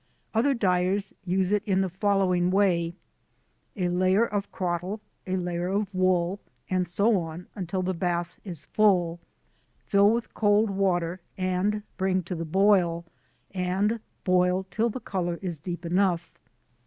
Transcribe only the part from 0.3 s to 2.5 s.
Other dyers use it in the following